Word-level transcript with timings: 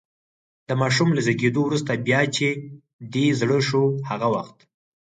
د 0.67 0.69
ماشوم 0.81 1.09
له 1.13 1.21
زېږېدو 1.25 1.61
وروسته، 1.65 1.91
بیا 2.07 2.21
چې 2.35 2.47
دې 3.13 3.25
زړه 3.39 3.57
شو 3.69 3.83
هغه 4.09 4.27
وخت. 4.33 4.57